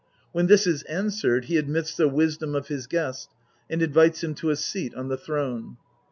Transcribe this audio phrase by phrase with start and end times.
[0.31, 3.29] When this is answered he admits the wisdom of his guest,
[3.69, 5.77] and invites him to a seat on the throne.